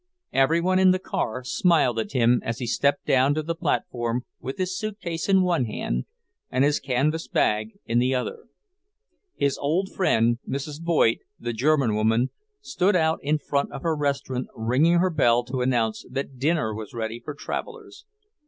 [0.33, 4.25] Every one in the car smiled at him as he stepped down to the platform
[4.39, 6.05] with his suitcase in one hand
[6.49, 8.47] and his canvas bag in the other.
[9.35, 10.81] His old friend, Mrs.
[10.81, 15.61] Voigt, the German woman, stood out in front of her restaurant, ringing her bell to
[15.61, 18.05] announce that dinner was ready for travellers.